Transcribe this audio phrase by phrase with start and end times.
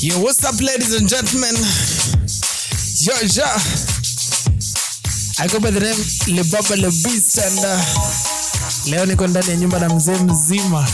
[0.00, 1.54] Yo, what's up, ladies and gentlemen?
[3.02, 3.46] Yo, yo.
[5.40, 5.98] I go by the name
[6.34, 7.78] Lebaba Lebis and uh,
[8.90, 10.88] leo niko ndani ya nyumba na mzee mzima.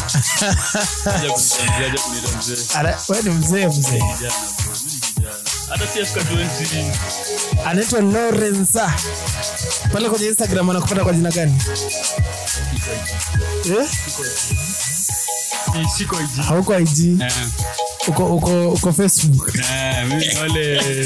[3.09, 3.91] Wewe ni mzee mzee.
[3.91, 4.35] Kijana
[4.65, 5.35] bro, mimi ni kijana.
[5.69, 8.95] hata TFK 20 Anaitwa Lorenza.
[9.93, 11.55] Pale kwenye Instagram anakupata kwa jina gani?
[13.65, 13.89] Eh?
[15.97, 16.17] Siko.
[16.49, 17.33] Hauko IG, Eh,
[18.09, 18.37] uko
[18.73, 19.53] uko Facebook.
[19.59, 21.05] eh, mimi wale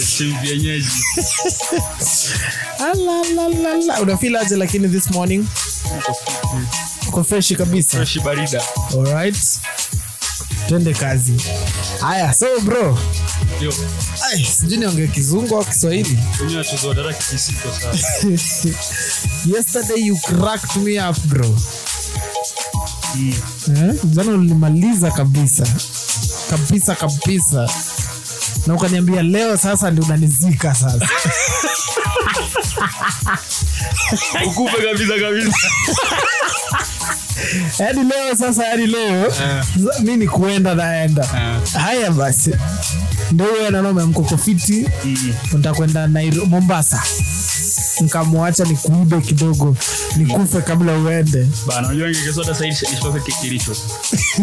[4.56, 5.46] lakini this morning?
[7.08, 7.96] Uko freshi kabisa.
[7.96, 9.36] fresh barida Alright.
[10.68, 11.32] Twende kazi.
[12.00, 12.98] Haya, so bro,
[14.60, 16.18] sijui niongee kizungu au Kiswahili.
[19.46, 21.56] Yesterday you cracked me up bro.
[23.16, 23.94] Eh?
[24.04, 25.66] Jana ulimaliza kabisa
[26.50, 27.68] kabisa kabisa,
[28.66, 31.08] na ukaniambia leo sasa ndi unanizika sasa.
[34.46, 35.52] ukupe kabisa kabisa
[37.78, 40.00] Yaani leo sasa, yaani leo uh.
[40.00, 41.22] mi ni kuenda naenda.
[41.22, 41.80] uh.
[41.80, 42.54] Haya basi,
[43.32, 45.32] ndo huyo nanome mkokofiti Mm.
[45.52, 47.02] ntakwenda Nairo- Mombasa,
[48.00, 49.76] nkamwacha nikuibe kidogo.
[50.16, 51.46] Nikufe kabla uende.
[51.66, 53.76] bana unajua ingekeswa hata sahihi nishoke kilicho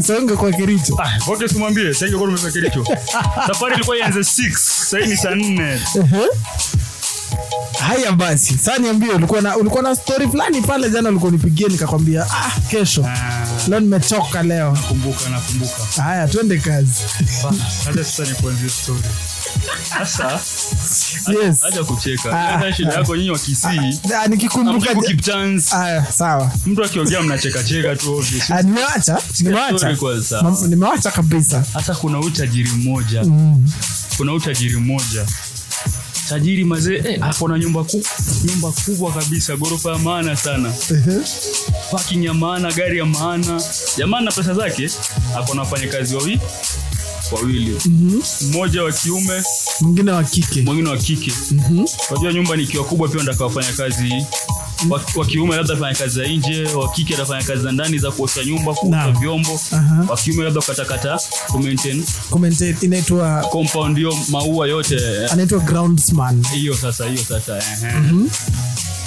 [0.08, 0.98] Songe kwa Kericho.
[1.26, 2.86] voke simwambie sasa ingekuwa tumefika kilicho
[3.48, 5.80] safari ilikuwa ianze 6 ni saa 4
[7.80, 12.26] Haya basi, sasa niambie, ulikuwa na ulikuwa na story fulani pale jana, ulikuwa nipigie nikakwambia,
[12.32, 13.06] ah, kesho.
[13.06, 13.48] Ah.
[13.68, 14.78] Leo nimechoka leo.
[14.88, 16.02] kumbuka nakumbuka.
[16.04, 16.92] Haya, twende kazi.
[17.96, 18.26] sasa
[19.90, 20.40] sasa
[21.44, 21.64] Yes.
[21.64, 22.98] acha kucheka Ah, shida ah.
[22.98, 24.96] yako nyinyi wakisii Ah, nikikumbuka
[26.12, 26.52] sawa.
[26.66, 29.96] mtu akiongea mnachekacheka tu Ah, nimewacha, nimewacha.
[30.68, 31.64] Nimewacha kabisa.
[31.74, 33.72] hasa kuna utajiri mmoja Mm.
[34.18, 35.26] kuna utajiri mmoja
[36.30, 38.04] tajiri mazee eh, ako na nyumba ku,
[38.46, 41.20] nyumba kubwa kabisa ghorofa ya maana sana Ehe.
[41.92, 43.62] parking ya maana gari ya maana
[43.98, 44.90] jamaa na pesa zake
[45.38, 46.40] ako na wafanyakazi wawi
[47.32, 48.22] wawili Mhm.
[48.42, 49.44] mmoja wa kiume
[49.82, 50.62] Mwingine wa kike.
[50.62, 51.86] mwingine wa kike Mhm.
[52.12, 54.14] unajua nyumba nikiwa kubwa pia ndaka wafanya kazi
[54.90, 58.12] wa, wa kiume labda afanya kazi za nje wa kike atafanya kazi za ndani za
[58.12, 60.06] kuosha nyumba kuosha vyombo Aha.
[60.10, 61.20] wa kiume labda kukatakata
[62.82, 64.98] inaitwa compound hiyo maua yote
[65.32, 66.44] anaitwa groundsman.
[66.54, 67.64] hiyo sasa hiyo sasa.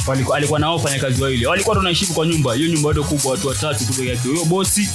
[0.06, 3.85] Waliku- alikuwa nao wafanyakazi wawili walikuwa tunaishi kwa nyumba hiyo nyumba yote kubwa watu watatu
[3.87, 4.89] tu peke yake huyo bosi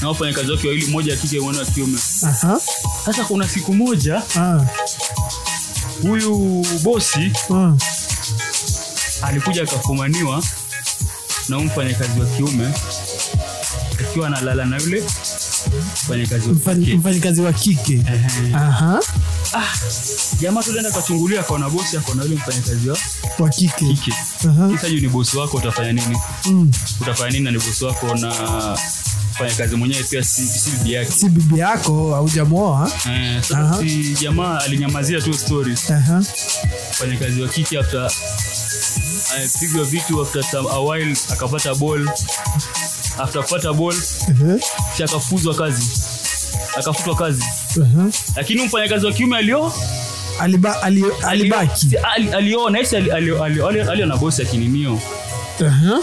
[0.00, 2.60] na wafanyakazi wake wawili mmoja wa kike mmoja wa kiume Aha.
[3.04, 4.60] sasa kuna siku moja Ah.
[6.02, 7.72] huyu bosi Ah.
[9.22, 10.42] alikuja akafumaniwa
[11.48, 12.72] na mfanyakazi wa kiume
[14.00, 15.04] akiwa analala na yule
[16.98, 18.02] mfanyakazi wa kike
[19.54, 19.62] ah,
[20.40, 22.98] jamaa tulienda kachungulia akaona bosi akaona yule mfanyakazi wa
[23.38, 23.84] Wa kike.
[23.94, 26.70] kike juu ni bosi wako utafanya nini Mm.
[27.00, 28.32] utafanya nini na ni bosi wako na
[29.40, 33.88] mfanyakazi mwenyewe pia si, si bibi yake Si bibi yako haujamwoa Eh, uh -huh.
[33.88, 36.22] si jamaa alinyamazia tu stories Aha.
[36.90, 38.10] mfanyakazi wa kike after
[39.36, 42.08] amepigwa vitu after some, a while akapata ball
[43.18, 44.60] after kupata ball Ehe.
[44.96, 45.88] si akafuzwa kazi
[46.78, 47.42] akafutwa kazi
[47.82, 48.08] Aha.
[48.36, 49.72] lakini mfanyakazi wa kiume alio
[50.40, 51.96] Aliba, ali, alibaki.
[52.36, 55.00] aliona isi ali- ali- ali- ali- aliona bosi akininio
[55.60, 55.98] uh-huh.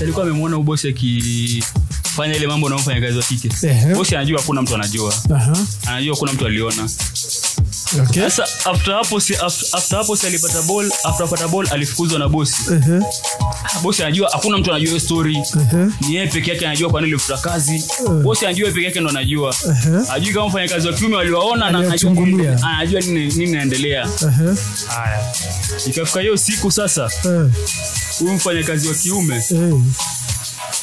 [0.00, 1.64] alikuwa amemwona ubosi bosi
[2.16, 3.50] akifanya ile mambo na kazi wa kike
[3.94, 5.56] bosi anajua hakuna mtu anajua Aha.
[5.86, 6.88] anajua hakuna mtu aliona
[8.02, 8.22] Okay.
[8.22, 12.28] sasa after hapo si after, after hapo si alipata ball after apata ball alifukuzwa na
[12.28, 13.02] bosi uh-huh.
[13.82, 15.86] bosi anajua hakuna mtu anajua hiyo story Ehe.
[16.00, 17.84] ni yeye peke yake anajua kwa nini alifuta kazi
[18.22, 19.98] bosi anajua peke yake ndo anajua Ehe.
[20.12, 22.62] ajui kama mfanyakazi wa kiume waliwaona na anajua nini- Aliwachungulia.
[22.62, 24.08] anajua nini nini inaendelea
[24.88, 25.24] haya
[25.86, 27.10] ikafika hiyo siku sasa
[28.18, 29.74] huyu mfanyakazi wa kiume Eh.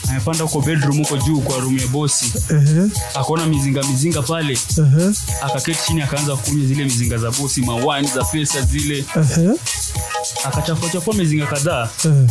[0.09, 2.87] Amepanda huko bedroom huko juu kwa room ya bosi Ehe.
[3.15, 5.11] akaona mizinga mizinga pale Ehe.
[5.41, 9.49] akaketi chini akaanza kunywa zile mizinga za bosi mawani za pesa zile Ehe.
[10.45, 12.29] akachafua chafua mizinga kadhaa Eh.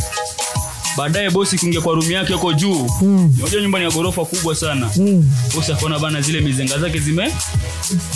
[0.96, 2.88] Baadaye bosi kuingia kwa room yake huko juu.
[3.02, 3.34] Mm.
[3.40, 4.90] unajua nyumba ni ya ghorofa kubwa sana.
[4.96, 5.30] Mm.
[5.54, 7.32] bosi akaona bana zile mizinga zake zime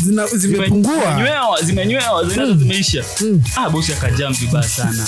[0.05, 0.93] Zina- zimepungua.
[0.95, 3.05] zimenywewa zimenywewa zinazo zimeisha.
[3.21, 3.43] Mm.
[3.57, 5.07] ah bosi akajam vibaya sana.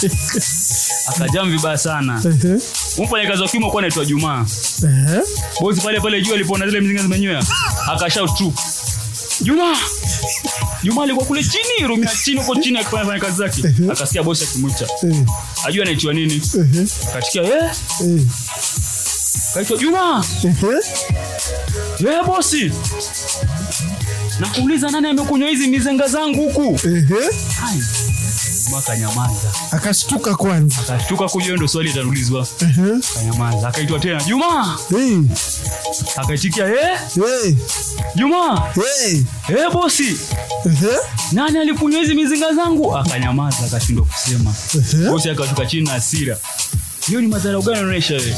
[1.09, 2.19] Akajam vibaya sana.
[2.19, 2.59] Mfanya
[3.05, 4.47] mfanyakazi wa kiume alikuwa anaitwa Jumaa.
[5.61, 7.43] Bosi pale pale juu alipoona zile mizenga zimenywea
[7.93, 8.53] akashout tu
[9.40, 9.76] Juma
[10.82, 13.62] Juma alikuwa kule chini room ya chini huko chini akifanya fanya kazi zake.
[13.93, 14.85] Akasikia bosi akimwita.
[14.85, 15.17] Eh.
[15.67, 16.40] ajua anaitwa nini.
[16.40, 17.70] Katikia akatikia eh?
[18.05, 18.20] Eh.
[19.55, 20.25] kaitwa Juma
[21.99, 22.73] eh bosi.
[24.40, 26.88] Nakuuliza nani amekunywa hizi mizenga zangu huku?
[26.88, 27.31] Ehe.
[28.69, 33.00] Jamaa akanyamaza akashtuka kwanza akashtuka kujua ndo swali itatulizwa uh-huh.
[33.11, 35.19] akanyamaza akaitwa tena juma Hey.
[36.17, 37.55] akaitikia eh Hey.
[38.15, 39.23] juma Hey.
[39.47, 40.17] hey, bosi
[40.67, 40.87] Ehe.
[41.32, 45.11] nani alikunywa hizi mizinga zangu akanyamaza akashindwa kusema Ehe.
[45.11, 46.38] bosi akashuka chini na hasira
[47.06, 48.37] hiyo ni madharau gani unaonyesha wewe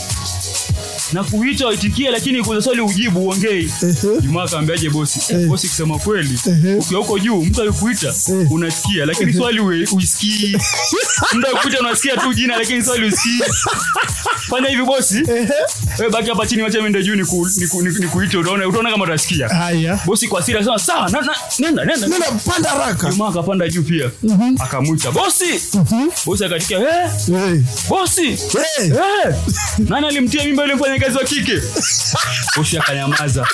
[1.13, 3.71] na kuita waitikie lakini kuza swali ujibu uongei.
[3.83, 4.21] Ehe.
[4.21, 5.21] jumaa akaambiaje bosi?
[5.33, 6.39] Eh, bosi kusema kweli.
[6.79, 8.15] Ukiwa huko juu mtu alikuita
[8.51, 10.57] unasikia lakini swali uisikii.
[11.35, 13.41] Mtu alikuita unasikia tu jina lakini swali usikii
[14.51, 15.23] fanya hivi bosi.
[15.99, 19.49] Wewe baki hapa chini wacha mende juu nikuite niku, niku, utaona utaona kama utasikia.
[19.49, 20.01] Haya.
[20.07, 21.11] Bosi kwa hasira akasema sawa
[21.59, 22.07] nenda nenda.
[22.09, 23.11] Nenda panda haraka.
[23.11, 24.11] Jumaa akapanda juu pia.
[24.23, 24.57] Mhm.
[24.59, 25.45] akamwita bosi.
[25.75, 26.09] Mhm.
[26.27, 27.11] bosi akatikia eh,
[27.89, 28.27] bosi.
[28.29, 28.93] Eh,
[29.79, 31.63] nani alimtia mimba yule mfanyakazi wa kike.
[32.57, 33.47] Bosi akanyamaza.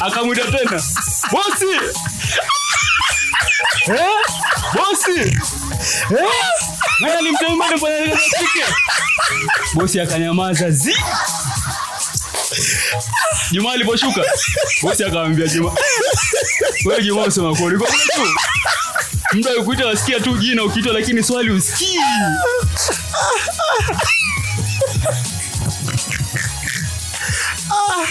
[0.00, 0.82] Akamwita tena.
[1.30, 1.74] Bosi!
[3.88, 4.00] Eh,
[4.74, 5.20] bosi!
[5.20, 6.28] Eh,
[7.00, 8.64] mana mimba mfanyakazi wa kike.
[9.74, 10.70] Bosi akanyamaza.
[10.70, 10.94] Zi!
[13.52, 14.20] Juma aliposhuka
[14.82, 15.72] bosi akamwambia Juma,
[16.84, 17.78] wewe Juma usema kweli?
[17.78, 17.94] Kwa tu.
[19.32, 22.00] Mtu akikuita wasikia tu jina ukiitwa, lakini swali usikii.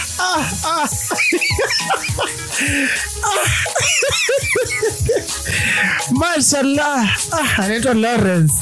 [6.12, 7.06] mashallah.
[7.32, 8.54] Ah, anaitwa lawrence.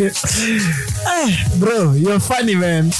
[0.00, 0.12] Eh,
[1.60, 2.92] bro you're funny man.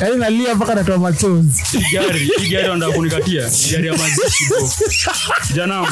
[0.00, 1.62] Yaani nalia mpaka natoa machozi.
[1.92, 3.50] Gari gari wanataka kunikatia.
[3.72, 4.70] Gari ya mazishi bro.
[5.54, 5.86] Janam,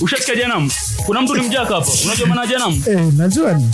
[0.00, 0.70] ushasikia Janam?
[1.06, 2.82] Kuna mtu ni mjaka hapa, unajua maana Janam?
[2.86, 3.70] eh, najua ni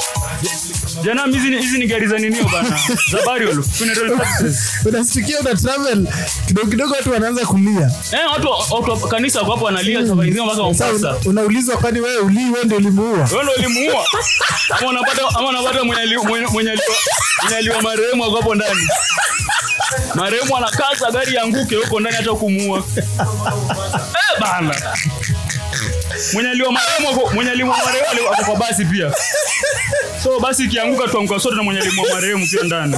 [1.05, 2.79] Janam hizi hizi ni gari za ninio bana,
[3.12, 4.73] za burial funeral services.
[4.87, 6.06] unasikia una travel
[6.47, 7.91] kidogo kidogo watu wanaanza kulia.
[8.12, 11.17] Eh, watu watu kanisa hapo wanalia safari nzima mpaka Mombasa.
[11.25, 13.29] unaulizwa kwani wewe ulii wewe ndio ulimuua?
[13.32, 14.05] Wewe ulimuua?
[14.79, 16.02] Ama unapata ama unapata mwenye
[17.56, 18.88] aliwa marehemu hapo ndani.
[20.14, 22.85] Marehemu anakasa gari yanguke huko ndani hata kumuua.
[22.99, 24.75] Eh bana
[26.32, 29.12] mwenye aliwa marehemu mwenye aliwa marehemu ako kwa basi pia.
[30.23, 32.97] So basi ikianguka tuanguka sote na mwenye aliwa marehemu pia ndani.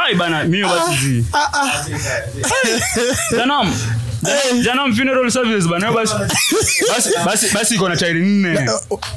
[0.00, 1.24] Hai bana mimi basi zi
[3.36, 3.74] janam
[4.62, 6.14] janam funeral service bana basi
[6.88, 8.48] basi basi basi iko na tairi nne.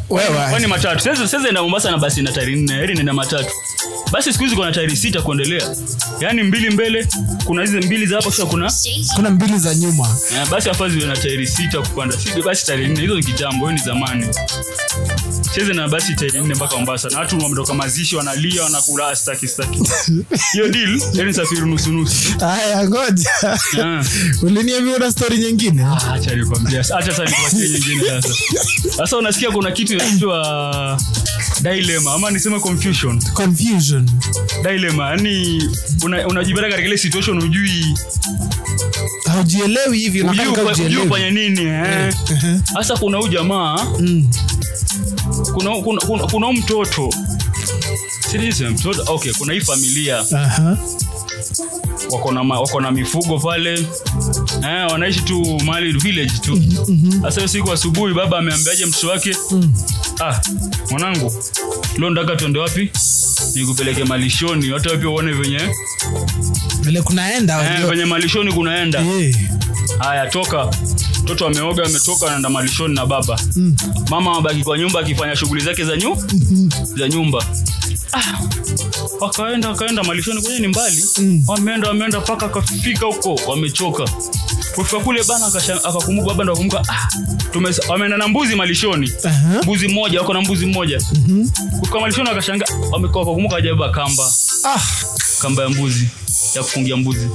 [0.10, 1.00] Wewe kwani matatu.
[1.04, 2.74] Sasa sasa enda Mombasa na basi na tairi nne.
[2.74, 3.50] Heri nenda matatu.
[4.12, 5.76] Basi siku hizi kuna tairi sita kuendelea.
[6.20, 7.08] Yaani mbili mbele
[7.46, 8.72] kuna hizi mbili za hapo kisha kuna
[9.16, 10.08] kuna mbili za nyuma.
[10.34, 12.18] Yeah, basi hapa ziwe na tairi sita kupanda.
[12.18, 13.02] Si basi tairi nne.
[13.02, 14.28] Hizo ni kitambo ni zamani.
[15.56, 17.10] Cheze na basi tairi nne mpaka Mombasa.
[17.10, 19.80] Na watu wametoka mazishi wanalia wanakula staki staki
[20.54, 22.40] hiyo deal yani safiri nusu nusu.
[22.40, 23.30] Haya ngoja.
[23.84, 24.04] Ah.
[24.42, 25.86] uliniambia una story nyingine?
[26.14, 28.34] Acha nikwambia acha sasa nikupatie nyingine sasa.
[28.98, 31.02] Sasa unasikia kuna kitu inaitwa
[31.62, 33.22] dilemma ama niseme confusion.
[33.34, 34.10] Confusion.
[34.64, 35.64] Dilemma yani
[36.04, 36.28] una-
[36.70, 37.98] katika ile situation ujui
[39.28, 42.14] haujielewi hivi ujui ufanye nini eh.
[42.74, 44.30] Hasa kuna huyu jamaa Mm.
[45.54, 47.10] kuna kuna, kuna, kuna mtoto.
[48.32, 49.04] Sijui mtoto?
[49.14, 50.20] Okay kuna hii familia.
[50.36, 50.78] Aha.
[52.12, 53.74] Wako na wako na mifugo pale.
[54.64, 56.62] Eh, wanaishi tu mali village tu.
[57.22, 59.38] Sasa hiyo siku asubuhi baba ameambiaje mtoto wake?
[60.24, 60.40] Ah
[60.92, 61.34] mwanangu
[61.98, 62.92] leo ndaka tuende wapi?
[63.56, 65.60] Nikupeleke malishoni hata wapi pia uone venye.
[66.82, 69.02] Vile kunaenda eh, venye malishoni kunaenda.
[69.02, 69.36] Eh.
[70.00, 70.70] haya toka.
[71.24, 73.40] Mtoto ameoga ametoka anaenda malishoni na baba.
[73.56, 73.76] Mm.
[74.10, 76.18] mama abaki kwa nyumba akifanya shughuli zake za, nyu,
[76.98, 77.46] za nyumba.
[78.14, 78.40] Ah,
[79.20, 81.44] wakaenda wakaenda malishoni kwenye ni mbali Mm.
[81.48, 84.04] wameenda wameenda mpaka akafika huko wamechoka
[84.76, 85.46] kufika kule bana
[85.84, 87.08] akakumbuka baba ndo akumbuka ah,
[87.90, 89.62] wameenda na mbuzi malishoni Aha.
[89.64, 91.50] mbuzi mmoja wako na mbuzi mmoja Mhm.
[91.80, 94.32] kufika malishoni wakashanga wakakumbuka wajabeba kamba
[94.66, 94.80] Ah.
[95.42, 96.08] kamba ya mbuzi
[96.56, 97.30] ya kufungia mbuzi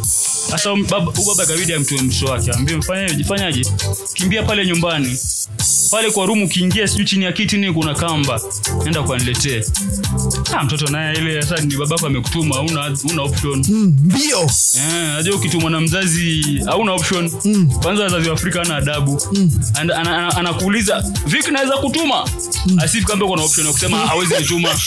[0.51, 3.65] sasa huyu baba ikabidi amtue mtoto wake ambie mfanyaje fanyaje
[4.15, 5.19] kimbia pale nyumbani.
[5.91, 8.41] Pale kwa rumu ukiingia sijui chini ya kiti nini kuna kamba.
[8.85, 9.65] Nenda kwaniletee
[10.55, 13.65] ah, mtoto naye ile sasa ni babako amekutuma una, una option.
[13.69, 13.97] Mm.
[14.05, 14.41] mbio.
[14.77, 17.31] Eh, najua ukitumwa na mzazi hauna option.
[17.45, 17.71] Mm.
[17.83, 19.23] kwanza wazazi wa afrika ana adabu.
[19.75, 22.29] Ana- ana- ana- anakuuliza viki naweza kutuma?
[22.79, 24.69] Asif kambe kuna option ya kusema hawezi kutuma.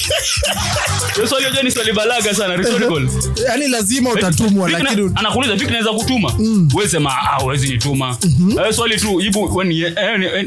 [1.16, 3.10] hiyo swali unajua ni swali balaga sana rhetorical.
[3.48, 6.34] Yaani lazima utatumwa lakini anakuuliza vipi naweza kutuma.
[6.40, 6.70] Mm.
[6.74, 8.18] wewe sema ah huwezi nituma.
[8.58, 10.46] Mm swali tu jibu eh, ni- eh,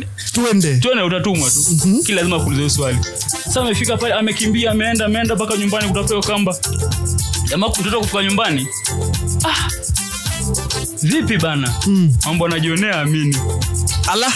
[1.04, 1.60] utatumwa tu.
[2.06, 2.98] Kila lazima kuuliza swali.
[3.44, 6.56] Sasa amefika pale amekimbia ameenda ameenda mpaka nyumbani kutafuta kamba.
[7.48, 8.66] Jamaa mtoto kufika nyumbani.
[9.44, 9.68] Ah!
[11.02, 11.75] Vipi bana?
[12.26, 13.36] Mambo anajionea amini.
[14.12, 14.32] Ala.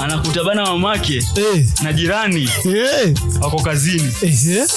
[0.00, 1.64] Anakuta bana mamake hey.
[1.82, 3.14] na jirani hey.
[3.40, 4.12] wako kazini.
[4.22, 4.68] Eh,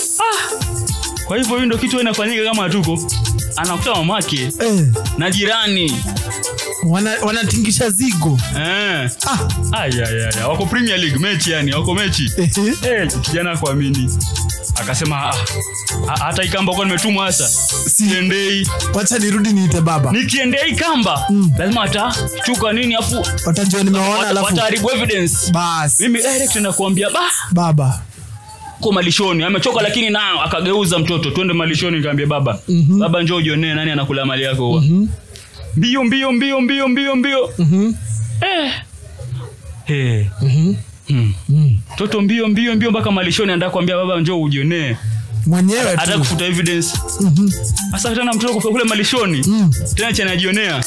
[1.28, 3.00] kwa hivyo hii ndo kitu inafanyika kama hatuko
[3.60, 4.86] anakuta mamake eh.
[5.18, 6.04] na jirani.
[6.84, 8.40] Wana- wanatingisha zigo.
[8.58, 9.10] Eh.
[9.28, 12.32] ah, wako premier league mechi yani wako mechi.
[12.38, 12.50] Eh,
[12.84, 14.10] eh, kijana kuamini
[14.76, 15.36] akasema "Ah,
[16.08, 17.48] ah, hata ikamba kuwa nimetumwa hasa.
[17.90, 20.12] Siendei wacha nirudi niite baba.
[20.12, 21.52] Nikiendea hii kamba Mm.
[21.58, 24.46] lazima atachuka nini afu watajua nimeona alafu.
[24.46, 25.52] wataharibu evidence.
[25.52, 26.04] Basi.
[26.04, 27.20] Mimi direct nakuambia ba.
[27.52, 28.02] Baba
[28.82, 33.00] ko malishoni amechoka lakini na akageuza mtoto twende malishoni nikaambia baba Mhm.
[33.00, 34.84] baba njoo ujionee nani anakula mali yako huwa
[35.76, 37.94] mbio mbio mbio mbio mbio mbio Mhm,
[38.42, 38.72] eh.
[39.86, 40.24] hey.
[40.42, 41.34] mm-hmm.
[41.50, 41.76] mhm.
[41.98, 44.96] toto mbio mbio mbio mpaka malishoni anataka kuambia baba njoo ujionee
[45.46, 47.52] mwenyewe hata kufuta evidence Mhm,
[47.92, 49.72] sasa tena mtoto kufika kule malishoni mm.
[49.96, 50.84] tena chanajionea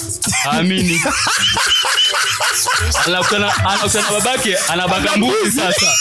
[0.46, 1.00] aamini
[3.06, 5.86] anakutana anakutana na babake anabaka mbuzi sasa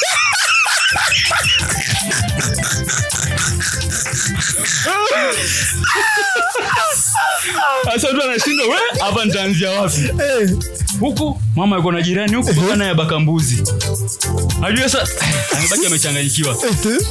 [7.86, 8.66] sasa tu anashindwa.
[8.68, 10.02] We hapa nitaanzia wapi?
[10.02, 10.50] Eh,
[11.00, 13.64] huku mama yuko na jirani huku baba naye bakambuzi
[14.64, 15.08] ajue sa
[15.58, 16.58] amebaki amechanganyikiwa.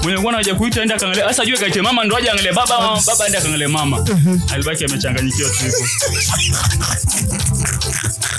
[0.03, 3.27] Mwenye kuwa anaja kuita enda kaangalia sasa ajue kaite mama ndo aje angalie baba baba
[3.27, 4.07] ende akaangalie mama.
[4.55, 5.87] Alibaki amechanganyikiwa tu hivyo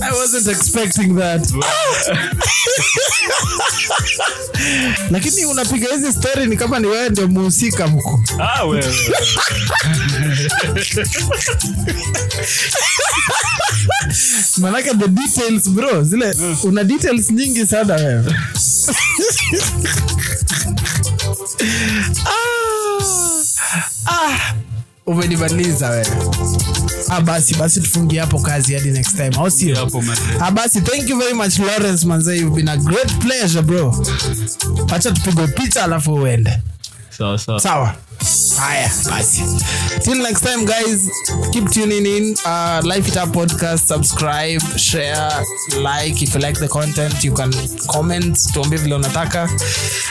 [0.00, 1.40] I wasn't expecting that.
[5.10, 8.20] Lakini unapiga hizi story ni kama ni wewe ndio muhusika mko.
[8.40, 8.94] ah wewe
[14.58, 18.34] Manaka the details bro, zile una details nyingi sana wewe.
[25.08, 26.06] umenimaliza wewe.
[27.10, 29.30] Ah, basi basi tufungie hapo kazi hadi next time.
[29.36, 29.90] Au sio?
[30.40, 34.04] Ah, basi thank you very much Lawrence manze you've been a great pleasure bro.
[34.94, 36.58] Acha tupigwe picha alafu uende.
[37.18, 37.94] sawa sawa Sawa.
[38.28, 39.42] Haya basi.
[40.02, 41.08] Till next time guys,
[41.52, 42.34] keep tuning in.
[42.44, 45.30] Uh, Life It Up podcast, subscribe, share,
[45.80, 47.50] like if you like the content, you can
[47.88, 49.48] comment, tuambie vile unataka.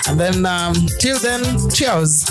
[0.07, 2.25] And then um, till then, cheers.